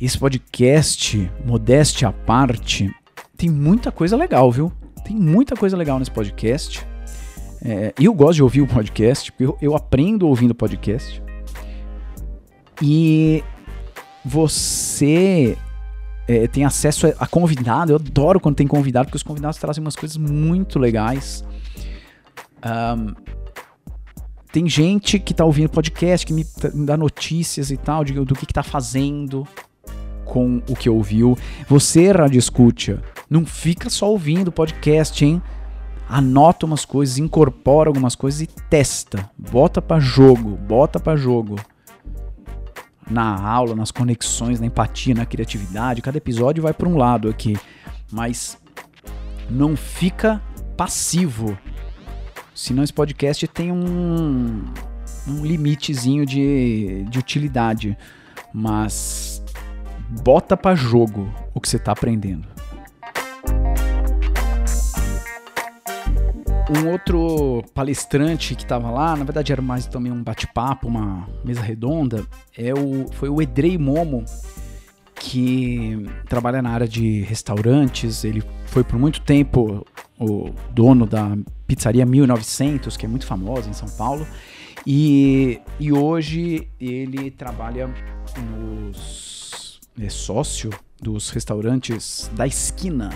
[0.00, 2.90] Esse podcast, modéstia à parte,
[3.36, 4.70] tem muita coisa legal, viu?
[5.04, 6.86] Tem muita coisa legal nesse podcast.
[7.62, 11.22] É, eu gosto de ouvir o podcast, eu, eu aprendo ouvindo podcast.
[12.82, 13.44] E
[14.24, 15.56] você
[16.30, 17.90] é, tem acesso a, convidado.
[17.90, 21.44] Eu adoro quando tem convidado, porque os convidados trazem umas coisas muito legais.
[22.64, 23.14] Um,
[24.52, 28.34] tem gente que tá ouvindo podcast, que me, me dá notícias e tal, de, do
[28.36, 29.44] que, que tá fazendo
[30.24, 31.36] com o que ouviu.
[31.68, 35.42] Você, Rádio Escuta, não fica só ouvindo podcast, hein?
[36.08, 39.28] Anota umas coisas, incorpora algumas coisas e testa.
[39.36, 41.56] Bota para jogo, bota para jogo.
[43.10, 46.00] Na aula, nas conexões, na empatia, na criatividade.
[46.00, 47.58] Cada episódio vai para um lado aqui.
[48.12, 48.56] Mas
[49.50, 50.40] não fica
[50.76, 51.58] passivo
[52.60, 54.62] Senão esse podcast tem um,
[55.26, 57.96] um limitezinho de, de utilidade.
[58.52, 59.42] Mas
[60.22, 62.46] bota para jogo o que você está aprendendo.
[66.70, 71.60] Um outro palestrante que estava lá, na verdade era mais também um bate-papo, uma mesa
[71.60, 72.24] redonda,
[72.56, 74.24] é o, foi o Edrei Momo,
[75.16, 78.22] que trabalha na área de restaurantes.
[78.22, 79.84] Ele foi por muito tempo
[80.18, 84.26] o dono da Pizzaria 1900, que é muito famosa em São Paulo.
[84.86, 87.92] E, e hoje ele trabalha
[88.38, 89.80] nos.
[90.00, 93.10] é sócio dos restaurantes da esquina.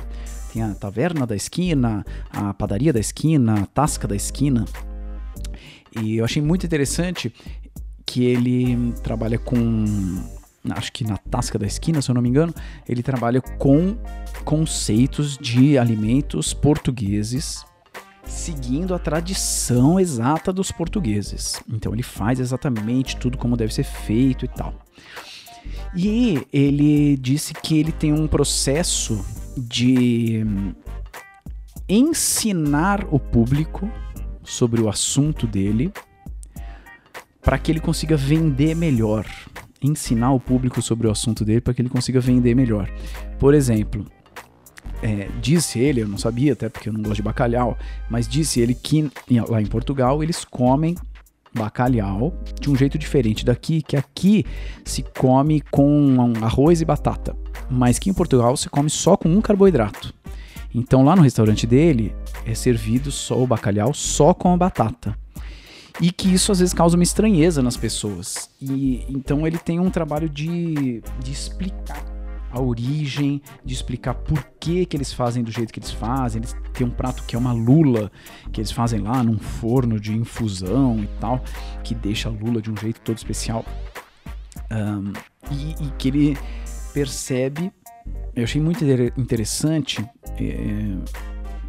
[0.55, 4.65] Tem a Taverna da Esquina, a Padaria da Esquina, a Tasca da Esquina.
[6.01, 7.35] E eu achei muito interessante
[8.07, 9.85] que ele trabalha com
[10.71, 12.55] acho que na Tasca da Esquina, se eu não me engano,
[12.89, 13.97] ele trabalha com
[14.45, 17.65] conceitos de alimentos portugueses,
[18.25, 21.61] seguindo a tradição exata dos portugueses.
[21.69, 24.73] Então ele faz exatamente tudo como deve ser feito e tal.
[25.97, 29.25] E ele disse que ele tem um processo
[29.57, 30.45] de
[31.89, 33.91] ensinar o público
[34.43, 35.93] sobre o assunto dele
[37.43, 39.27] para que ele consiga vender melhor
[39.87, 42.91] ensinar o público sobre o assunto dele para que ele consiga vender melhor.
[43.39, 44.07] Por exemplo,
[45.03, 47.77] é, disse ele, eu não sabia até porque eu não gosto de bacalhau,
[48.09, 49.11] mas disse ele que
[49.49, 50.95] lá em Portugal eles comem
[51.55, 54.45] bacalhau de um jeito diferente daqui, que aqui
[54.85, 57.37] se come com arroz e batata,
[57.71, 60.13] mas que em Portugal se come só com um carboidrato.
[60.75, 62.15] Então lá no restaurante dele
[62.45, 65.17] é servido só o bacalhau só com a batata
[66.01, 68.51] e que isso às vezes causa uma estranheza nas pessoas.
[68.61, 72.14] E então ele tem um trabalho de, de explicar
[72.55, 76.41] a origem, de explicar por que, que eles fazem do jeito que eles fazem.
[76.41, 78.11] Eles têm um prato que é uma lula,
[78.53, 81.43] que eles fazem lá num forno de infusão e tal,
[81.83, 83.65] que deixa a lula de um jeito todo especial.
[84.71, 85.13] Um,
[85.51, 86.39] e, e, que ele
[86.93, 87.73] percebe,
[88.35, 88.85] eu achei muito
[89.17, 90.05] interessante,
[90.39, 90.97] é,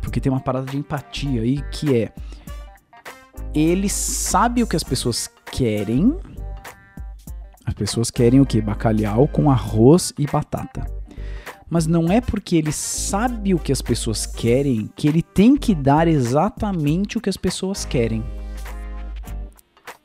[0.01, 2.13] porque tem uma parada de empatia aí que é
[3.53, 6.15] ele sabe o que as pessoas querem.
[7.65, 8.61] As pessoas querem o que?
[8.61, 10.85] Bacalhau com arroz e batata.
[11.69, 15.73] Mas não é porque ele sabe o que as pessoas querem que ele tem que
[15.73, 18.23] dar exatamente o que as pessoas querem.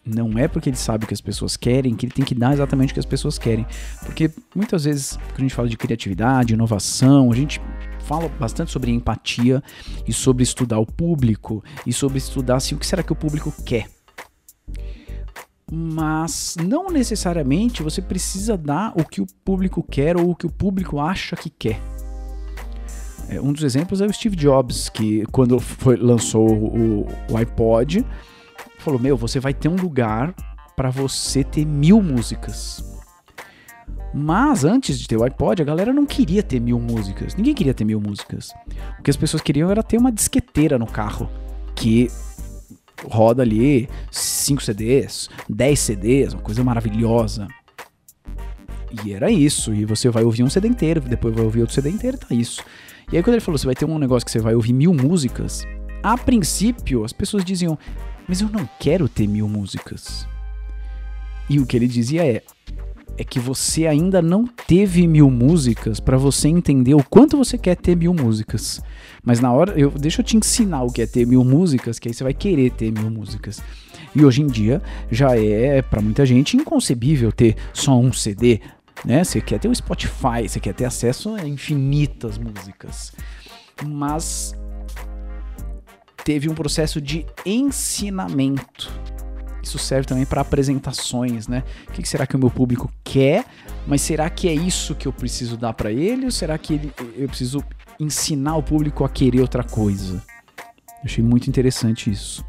[0.04, 2.54] Não é porque ele sabe o que as pessoas querem que ele tem que dar
[2.54, 3.66] exatamente o que as pessoas querem.
[4.04, 7.60] Porque muitas vezes, quando a gente fala de criatividade, inovação, a gente
[8.00, 9.62] fala bastante sobre empatia
[10.08, 13.52] e sobre estudar o público e sobre estudar assim, o que será que o público
[13.64, 13.86] quer.
[15.70, 20.50] Mas não necessariamente você precisa dar o que o público quer ou o que o
[20.50, 21.80] público acha que quer.
[23.28, 28.04] É, um dos exemplos é o Steve Jobs, que quando foi, lançou o, o iPod,
[28.78, 30.34] falou: Meu, você vai ter um lugar
[30.76, 32.84] para você ter mil músicas.
[34.12, 37.36] Mas antes de ter o iPod, a galera não queria ter mil músicas.
[37.36, 38.50] Ninguém queria ter mil músicas.
[38.98, 41.30] O que as pessoas queriam era ter uma disqueteira no carro
[41.76, 42.10] que
[43.04, 47.48] roda ali 5 CDs, 10 CDs, uma coisa maravilhosa.
[49.04, 49.72] E era isso.
[49.72, 52.62] E você vai ouvir um CD inteiro, depois vai ouvir outro CD inteiro, tá isso.
[53.12, 54.94] E aí quando ele falou, você vai ter um negócio que você vai ouvir mil
[54.94, 55.66] músicas,
[56.02, 57.78] a princípio as pessoas diziam,
[58.26, 60.26] mas eu não quero ter mil músicas.
[61.48, 62.42] E o que ele dizia é,
[63.20, 67.76] é que você ainda não teve mil músicas para você entender o quanto você quer
[67.76, 68.80] ter mil músicas.
[69.22, 72.08] Mas na hora, eu deixa eu te ensinar o que é ter mil músicas, que
[72.08, 73.62] aí você vai querer ter mil músicas.
[74.16, 74.80] E hoje em dia
[75.10, 78.60] já é para muita gente inconcebível ter só um CD,
[79.04, 79.22] né?
[79.22, 83.12] Você quer ter o Spotify, você quer ter acesso a infinitas músicas.
[83.86, 84.54] Mas
[86.24, 88.90] teve um processo de ensinamento
[89.62, 91.62] isso serve também para apresentações, né?
[91.88, 93.44] O que será que o meu público quer?
[93.86, 96.24] Mas será que é isso que eu preciso dar para ele?
[96.24, 97.62] Ou será que ele, eu preciso
[97.98, 100.22] ensinar o público a querer outra coisa?
[101.04, 102.44] achei muito interessante isso.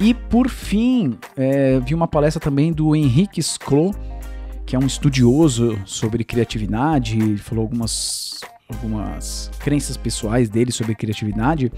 [0.00, 3.94] E por fim, é, vi uma palestra também do Henrique Sclo,
[4.66, 11.72] que é um estudioso sobre criatividade, ele falou algumas, algumas crenças pessoais dele sobre criatividade.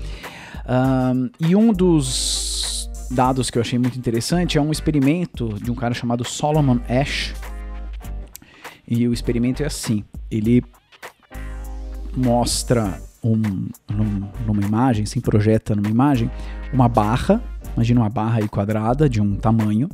[0.68, 2.75] Um, e um dos
[3.10, 7.34] dados que eu achei muito interessante é um experimento de um cara chamado Solomon Ash.
[8.86, 10.62] E o experimento é assim: ele
[12.16, 16.30] mostra um, num, numa imagem, se projeta numa imagem,
[16.72, 17.42] uma barra,
[17.74, 19.88] imagina uma barra aí quadrada de um tamanho,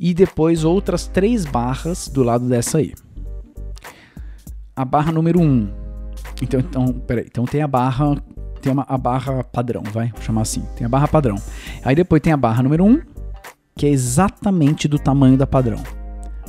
[0.00, 2.94] e depois outras três barras do lado dessa aí.
[4.74, 5.44] A barra número 1.
[5.44, 5.68] Um.
[6.40, 8.16] Então, então, peraí, então tem a barra
[8.62, 10.08] tem uma, a barra padrão, vai?
[10.12, 10.64] Vou chamar assim.
[10.76, 11.36] Tem a barra padrão.
[11.84, 13.02] Aí depois tem a barra número 1,
[13.76, 15.82] que é exatamente do tamanho da padrão.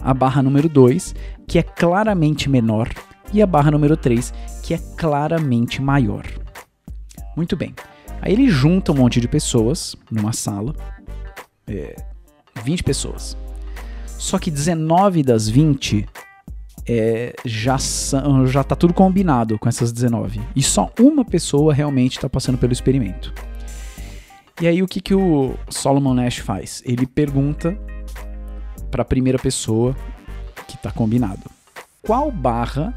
[0.02, 1.15] A barra número 2,
[1.47, 2.89] que é claramente menor.
[3.34, 6.23] E a barra número 3, que é claramente maior.
[7.36, 7.73] Muito bem.
[8.21, 10.76] Aí ele junta um monte de pessoas numa sala.
[11.67, 11.95] É,
[12.63, 13.36] 20 pessoas.
[14.06, 16.08] Só que 19 das 20
[16.88, 20.41] é, já, são, já tá tudo combinado com essas 19.
[20.56, 23.34] E só uma pessoa realmente está passando pelo experimento.
[24.62, 26.84] E aí o que, que o Solomon Nash faz?
[26.86, 27.78] Ele pergunta
[28.91, 29.96] para a primeira pessoa
[30.67, 31.41] que está combinado.
[32.02, 32.93] Qual barra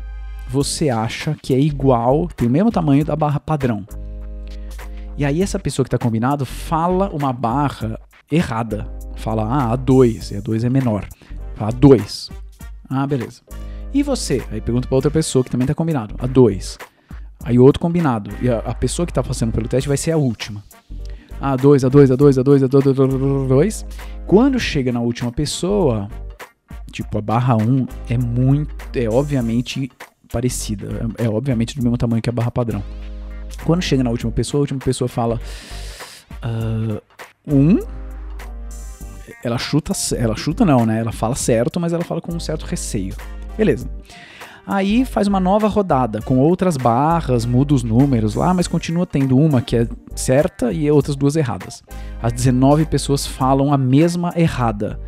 [0.49, 3.87] você acha que é igual, tem o mesmo tamanho da barra padrão?
[5.16, 7.99] E aí essa pessoa que está combinado fala uma barra
[8.31, 8.87] errada.
[9.16, 11.09] Fala, ah, a 2, e a 2 é menor.
[11.55, 12.31] Fala 2.
[12.90, 13.40] Ah, beleza.
[13.97, 14.45] E você?
[14.51, 16.15] Aí pergunta para outra pessoa que também tá combinado.
[16.19, 16.79] A 2.
[17.43, 18.31] Aí outro combinado.
[18.43, 20.63] E a, a, pessoa que tá passando pelo teste vai ser a última.
[21.41, 23.87] A 2, a 2, a 2, a 2, a 2, a 2.
[24.27, 26.11] Quando chega na última pessoa,
[26.93, 29.91] tipo a barra 1 um, é muito, é obviamente
[30.31, 32.85] parecida, é, é, obviamente do mesmo tamanho que a barra padrão.
[33.65, 35.41] Quando chega na última pessoa, a última pessoa fala
[36.45, 37.01] uh,
[37.51, 37.79] um,
[39.43, 41.01] ela chuta, ela chuta não, né?
[41.01, 43.15] Ela fala certo, mas ela fala com um certo receio.
[43.57, 43.88] Beleza.
[44.66, 49.38] Aí faz uma nova rodada com outras barras, muda os números lá, mas continua tendo
[49.38, 51.85] uma que é certa e outras duas erradas.
[52.21, 54.99] As 19 pessoas falam a mesma errada.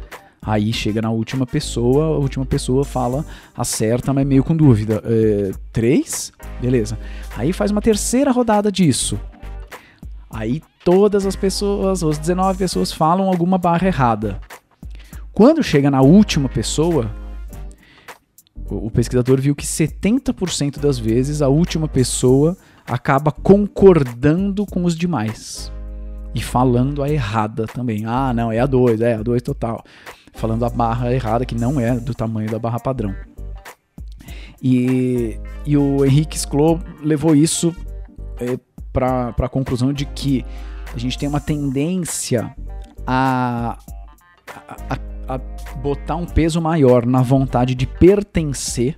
[0.40, 3.24] Aí chega na última pessoa, a última pessoa fala
[3.56, 5.02] a certa, mas meio com dúvida.
[5.04, 6.32] É, três?
[6.61, 6.96] Beleza.
[7.37, 9.18] Aí faz uma terceira rodada disso.
[10.30, 14.40] Aí todas as pessoas, as 19 pessoas falam alguma barra errada.
[15.32, 17.11] Quando chega na última pessoa,
[18.70, 25.72] o pesquisador viu que 70% das vezes a última pessoa acaba concordando com os demais
[26.35, 28.04] e falando a errada também.
[28.07, 29.83] Ah, não, é a 2, é a 2 total.
[30.35, 33.14] Falando a barra errada que não é do tamanho da barra padrão.
[34.62, 37.74] E, e o Henrique Sklo levou isso
[38.40, 38.59] é,
[38.92, 40.44] para a conclusão de que
[40.95, 42.55] a gente tem uma tendência
[43.07, 43.78] a,
[44.68, 45.39] a, a a
[45.76, 48.97] botar um peso maior na vontade de pertencer,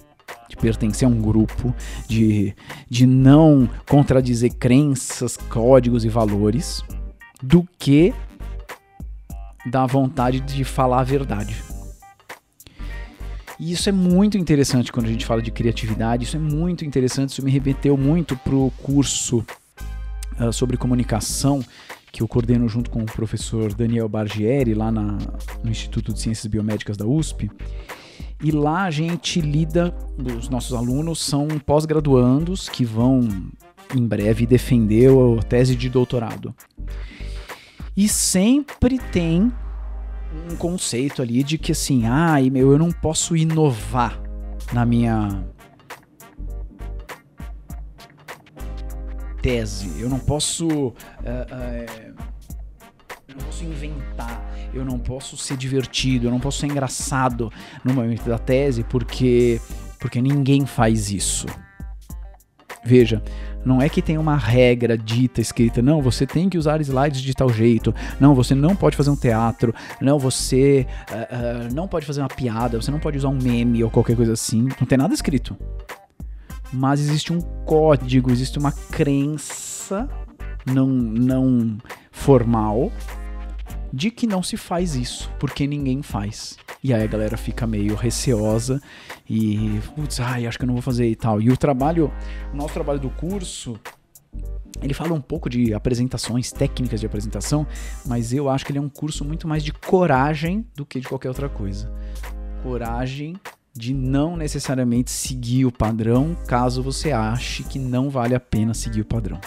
[0.49, 1.75] de pertencer a um grupo,
[2.07, 2.55] de,
[2.89, 6.85] de não contradizer crenças, códigos e valores,
[7.43, 8.15] do que
[9.67, 11.57] da vontade de falar a verdade.
[13.59, 17.31] E isso é muito interessante quando a gente fala de criatividade, isso é muito interessante,
[17.31, 19.45] isso me remeteu muito pro curso
[20.41, 21.63] uh, sobre comunicação
[22.13, 25.19] que eu coordeno junto com o professor Daniel Bargieri, lá na,
[25.63, 27.51] no Instituto de Ciências Biomédicas da USP.
[28.43, 29.95] E lá a gente lida,
[30.39, 33.29] os nossos alunos são pós-graduandos que vão
[33.95, 36.55] em breve defender a tese de doutorado.
[37.97, 39.53] E sempre tem
[40.51, 44.21] um conceito ali de que assim, ai meu, eu não posso inovar
[44.73, 45.45] na minha
[49.41, 50.93] tese, eu não posso.
[51.25, 52.13] eh, eh,
[53.29, 54.43] eu não posso inventar,
[54.75, 57.53] eu não posso ser divertido, eu não posso ser engraçado
[57.85, 59.61] no momento da tese, porque,
[60.01, 61.47] porque ninguém faz isso.
[62.85, 63.23] Veja,
[63.65, 67.35] não é que tem uma regra dita, escrita, não, você tem que usar slides de
[67.35, 72.07] tal jeito, não, você não pode fazer um teatro, não, você ah, ah, não pode
[72.07, 74.99] fazer uma piada, você não pode usar um meme ou qualquer coisa assim, não tem
[74.99, 75.57] nada escrito.
[76.73, 80.09] Mas existe um código, existe uma crença
[80.65, 81.79] não, não
[82.11, 82.93] formal
[83.93, 86.57] de que não se faz isso, porque ninguém faz.
[86.83, 88.81] E aí a galera fica meio receosa
[89.29, 91.41] e, putz, ai, acho que eu não vou fazer e tal.
[91.41, 92.13] E o trabalho,
[92.53, 93.79] o nosso trabalho do curso,
[94.81, 97.67] ele fala um pouco de apresentações, técnicas de apresentação,
[98.07, 101.09] mas eu acho que ele é um curso muito mais de coragem do que de
[101.09, 101.93] qualquer outra coisa.
[102.63, 103.37] Coragem
[103.75, 109.01] de não necessariamente seguir o padrão, caso você ache que não vale a pena seguir
[109.03, 109.41] o padrão.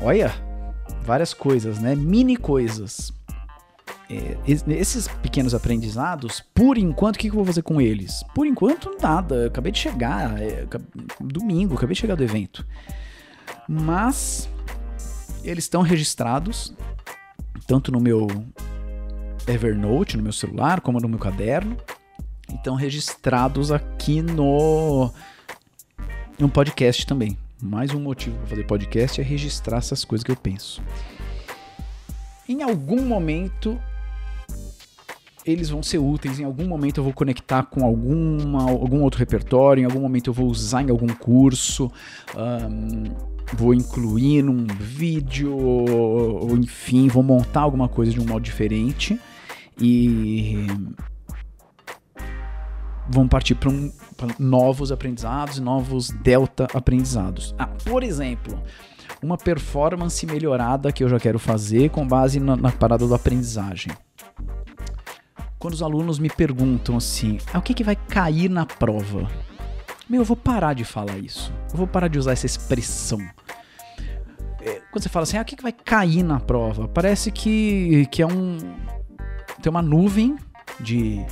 [0.00, 0.32] Olha,
[1.02, 1.94] várias coisas, né?
[1.94, 3.12] Mini coisas.
[4.10, 8.22] É, es- esses pequenos aprendizados, por enquanto, o que eu vou fazer com eles?
[8.34, 9.34] Por enquanto, nada.
[9.36, 10.66] Eu acabei de chegar, é,
[11.20, 12.66] domingo, acabei de chegar do evento.
[13.68, 14.48] Mas
[15.42, 16.72] eles estão registrados,
[17.66, 18.26] tanto no meu
[19.46, 21.76] Evernote, no meu celular, como no meu caderno.
[22.54, 25.10] Estão registrados aqui no,
[26.38, 27.36] no podcast também.
[27.60, 30.82] Mais um motivo para fazer podcast é registrar essas coisas que eu penso.
[32.48, 33.78] Em algum momento
[35.44, 39.82] eles vão ser úteis, em algum momento eu vou conectar com alguma, algum outro repertório,
[39.82, 41.92] em algum momento eu vou usar em algum curso,
[42.34, 43.12] ahn,
[43.52, 49.20] vou incluir num vídeo, ou enfim, vou montar alguma coisa de um modo diferente.
[49.78, 50.66] E
[53.08, 53.92] vão partir para um,
[54.38, 57.54] novos aprendizados, novos delta aprendizados.
[57.58, 58.60] Ah, por exemplo,
[59.22, 63.92] uma performance melhorada que eu já quero fazer com base na, na parada do aprendizagem.
[65.58, 69.30] Quando os alunos me perguntam assim, ah, o que, que vai cair na prova?
[70.08, 71.52] Meu, eu vou parar de falar isso.
[71.72, 73.20] Eu vou parar de usar essa expressão.
[74.60, 76.86] É, Quando você fala assim, ah, o que, que vai cair na prova?
[76.88, 78.58] Parece que, que é um.
[79.62, 80.36] Tem uma nuvem
[80.80, 81.24] de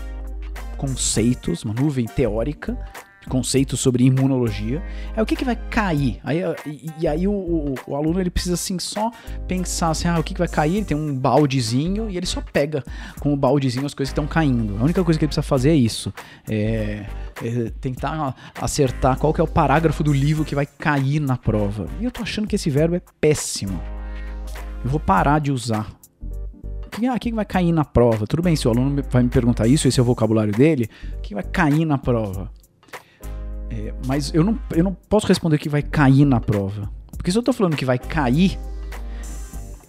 [0.86, 2.76] conceitos, uma nuvem teórica
[3.20, 4.82] de conceitos sobre imunologia.
[5.16, 6.18] É o que, que vai cair?
[6.24, 6.40] Aí,
[6.98, 9.12] e, aí o, o- o aluno ele precisa assim só
[9.46, 10.78] pensar assim, ah, o que, que vai cair?
[10.78, 12.82] Ele tem um baldezinho e ele só pega
[13.20, 14.76] com o baldezinho as coisas que estão caindo.
[14.80, 16.12] A única coisa que ele precisa fazer é isso.
[16.50, 17.06] É,
[17.40, 21.86] é tentar acertar qual que é o parágrafo do livro que vai cair na prova.
[22.00, 23.80] E eu tô achando que esse verbo é péssimo.
[24.84, 25.86] Eu vou parar de usar.
[27.08, 28.26] Ah, o que vai cair na prova?
[28.26, 30.88] Tudo bem, se o aluno vai me perguntar isso, esse é o vocabulário dele,
[31.18, 32.50] o que vai cair na prova?
[33.70, 36.90] É, mas eu não, eu não posso responder o que vai cair na prova.
[37.16, 38.58] Porque se eu tô falando que vai cair,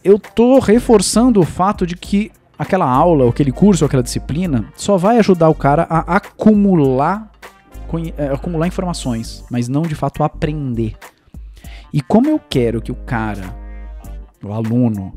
[0.04, 5.18] eu tô reforçando o fato de que aquela aula, aquele curso, aquela disciplina, só vai
[5.18, 7.32] ajudar o cara a acumular,
[8.18, 10.96] é, acumular informações, mas não de fato aprender.
[11.92, 13.56] E como eu quero que o cara,
[14.44, 15.14] o aluno,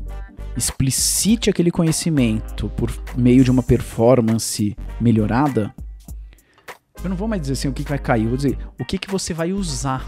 [0.55, 5.73] explicite aquele conhecimento por meio de uma performance melhorada,
[7.03, 8.97] eu não vou mais dizer assim o que, vai cair, eu vou dizer o que,
[8.97, 10.05] que você vai usar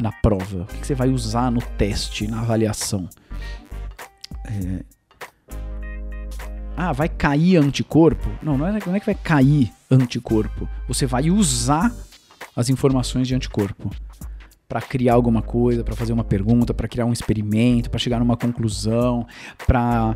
[0.00, 3.08] na prova, o que, que você vai usar no teste, na avaliação.
[4.46, 4.84] É,
[6.76, 8.30] Ah, vai cair anticorpo?
[8.42, 10.68] Não, não é, não é que vai cair anticorpo.
[10.88, 11.92] Você vai usar
[12.56, 13.90] as informações de anticorpo
[14.70, 18.36] para criar alguma coisa, para fazer uma pergunta, para criar um experimento, para chegar numa
[18.36, 19.26] conclusão,
[19.66, 20.14] para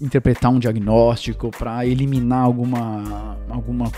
[0.00, 3.92] interpretar um diagnóstico, para eliminar alguma alguma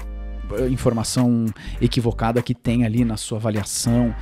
[0.59, 1.47] eh, informação
[1.81, 4.13] equivocada que tem ali na sua avaliação.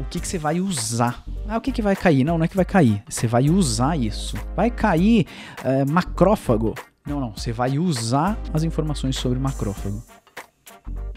[0.00, 1.22] O que, que você vai usar?
[1.48, 2.24] Ah, o que, que vai cair?
[2.24, 3.04] Não, não é que vai cair.
[3.08, 4.36] Você vai usar isso.
[4.56, 5.28] Vai cair
[5.64, 6.74] eh, macrófago.
[7.06, 7.32] Não, não.
[7.36, 10.02] Você vai usar as informações sobre macrófago.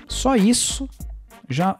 [0.08, 0.88] Só isso
[1.50, 1.78] já.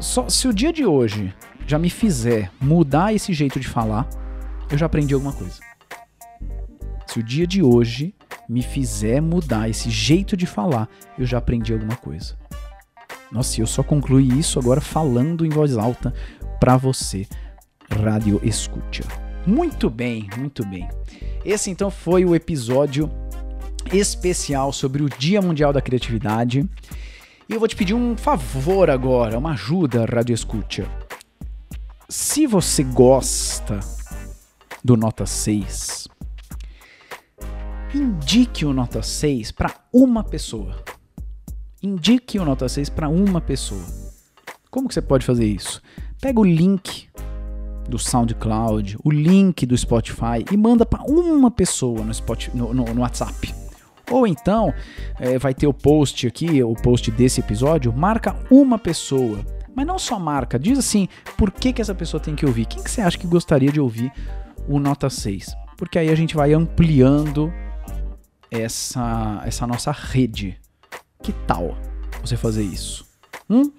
[0.00, 1.34] só- se o dia de hoje
[1.66, 4.08] já me fizer mudar esse jeito de falar,
[4.70, 5.60] eu já aprendi alguma coisa.
[7.06, 8.14] Se o dia de hoje
[8.48, 10.88] me fizer mudar esse jeito de falar,
[11.18, 12.36] eu já aprendi alguma coisa.
[13.32, 16.12] Nossa, eu só concluí isso agora falando em voz alta
[16.58, 17.26] pra você,
[17.90, 19.02] rádio escuta.
[19.46, 20.88] Muito bem, muito bem.
[21.44, 23.10] Esse então foi o episódio
[23.92, 26.68] especial sobre o Dia Mundial da Criatividade.
[27.50, 30.88] E eu vou te pedir um favor agora, uma ajuda, Rádio Escuta.
[32.08, 33.80] Se você gosta
[34.84, 36.06] do Nota 6,
[37.92, 40.76] indique o nota 6 para uma pessoa.
[41.82, 43.84] Indique o nota 6 para uma pessoa.
[44.70, 45.82] Como que você pode fazer isso?
[46.20, 47.08] Pega o link
[47.88, 52.84] do SoundCloud, o link do Spotify e manda para uma pessoa no, Spotify, no, no,
[52.94, 53.59] no WhatsApp.
[54.10, 54.74] Ou então,
[55.18, 59.38] é, vai ter o post aqui, o post desse episódio, marca uma pessoa.
[59.74, 62.66] Mas não só marca, diz assim, por que, que essa pessoa tem que ouvir?
[62.66, 64.12] Quem que você acha que gostaria de ouvir
[64.68, 65.54] o Nota 6?
[65.76, 67.52] Porque aí a gente vai ampliando
[68.50, 70.58] essa, essa nossa rede.
[71.22, 71.76] Que tal
[72.22, 73.06] você fazer isso?
[73.48, 73.70] Hum?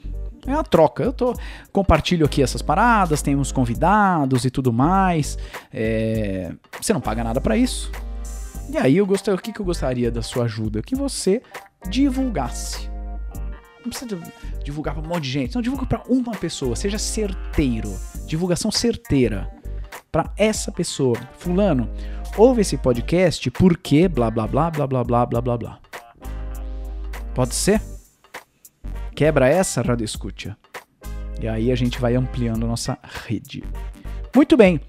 [0.45, 1.03] É uma troca.
[1.03, 1.33] Eu tô,
[1.71, 5.37] compartilho aqui essas paradas, tem uns convidados e tudo mais.
[5.71, 7.91] É, você não paga nada para isso.
[8.69, 10.81] E aí eu gostaria, o que, que eu gostaria da sua ajuda?
[10.81, 11.41] Que você
[11.89, 12.89] divulgasse.
[13.83, 14.17] Não precisa
[14.63, 17.91] divulgar para um monte de gente, não divulga para uma pessoa, seja certeiro.
[18.27, 19.49] Divulgação certeira
[20.11, 21.17] para essa pessoa.
[21.37, 21.89] Fulano,
[22.37, 25.79] ouve esse podcast porque blá blá blá blá blá blá blá blá blá.
[27.33, 27.81] Pode ser?
[29.15, 30.55] Quebra essa, Radio Escucha.
[31.41, 33.63] E aí a gente vai ampliando nossa rede.
[34.35, 34.79] Muito bem.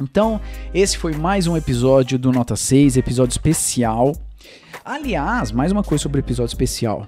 [0.00, 0.40] Então,
[0.72, 4.16] esse foi mais um episódio do Nota 6, episódio especial.
[4.82, 7.06] Aliás, mais uma coisa sobre episódio especial.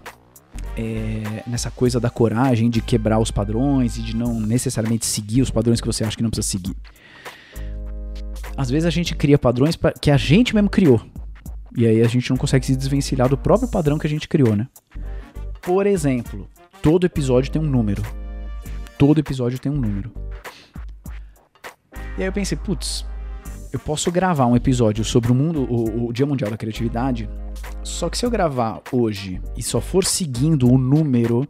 [0.77, 5.51] É, nessa coisa da coragem de quebrar os padrões e de não necessariamente seguir os
[5.51, 6.77] padrões que você acha que não precisa seguir.
[8.57, 11.01] Às vezes a gente cria padrões que a gente mesmo criou.
[11.75, 14.55] E aí a gente não consegue se desvencilhar do próprio padrão que a gente criou,
[14.55, 14.69] né?
[15.63, 16.47] Por exemplo,
[16.83, 18.03] todo episódio tem um número.
[18.99, 20.13] Todo episódio tem um número.
[22.17, 23.07] E aí eu pensei, putz,
[23.73, 27.29] eu posso gravar um episódio sobre o mundo, o, o, Dia Mundial da Criatividade.
[27.83, 31.49] Só que se eu gravar hoje e só for seguindo o número,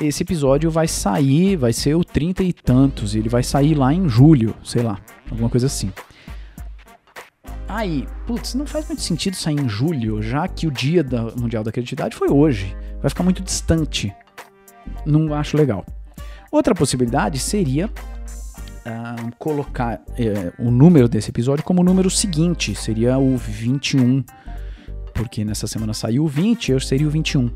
[0.00, 4.08] esse episódio vai sair, vai ser o 30 e tantos, ele vai sair lá em
[4.08, 4.98] julho, sei lá,
[5.30, 5.90] alguma coisa assim.
[7.66, 11.64] Aí, putz, não faz muito sentido sair em julho, já que o Dia da Mundial
[11.64, 12.76] da Criatividade foi hoje.
[13.00, 14.14] Vai ficar muito distante.
[15.06, 15.84] Não acho legal.
[16.52, 17.90] Outra possibilidade seria
[18.86, 24.24] uh, colocar uh, o número desse episódio como o número seguinte, seria o 21.
[25.12, 27.50] Porque nessa semana saiu o 20, eu seria o 21.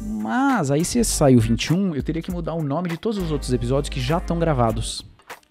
[0.00, 3.32] Mas aí se saiu o 21, eu teria que mudar o nome de todos os
[3.32, 5.04] outros episódios que já estão gravados.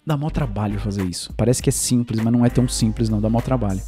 [0.04, 1.32] Dá mó trabalho fazer isso.
[1.36, 3.82] Parece que é simples, mas não é tão simples não, dá mó trabalho.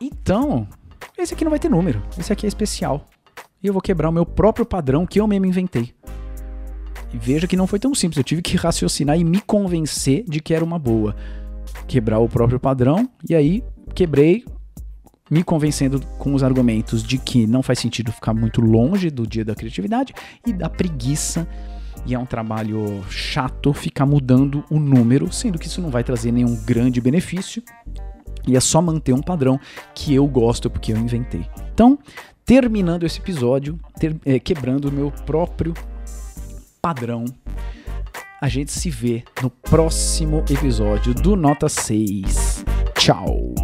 [0.00, 0.66] Então,
[1.16, 2.02] esse aqui não vai ter número.
[2.18, 3.06] Esse aqui é especial.
[3.62, 5.94] E eu vou quebrar o meu próprio padrão que eu mesmo inventei.
[7.12, 10.52] Veja que não foi tão simples, eu tive que raciocinar e me convencer de que
[10.52, 11.16] era uma boa.
[11.86, 14.44] Quebrar o próprio padrão, e aí quebrei,
[15.30, 19.44] me convencendo com os argumentos de que não faz sentido ficar muito longe do dia
[19.44, 20.14] da criatividade
[20.46, 21.46] e da preguiça.
[22.06, 26.32] E é um trabalho chato ficar mudando o número, sendo que isso não vai trazer
[26.32, 27.62] nenhum grande benefício.
[28.46, 29.60] E é só manter um padrão
[29.94, 31.46] que eu gosto porque eu inventei.
[31.74, 31.98] Então,
[32.46, 35.74] terminando esse episódio, ter, é, quebrando o meu próprio
[36.80, 37.24] padrão.
[38.40, 42.64] A gente se vê no próximo episódio do Nota 6.
[42.94, 43.54] Tchau!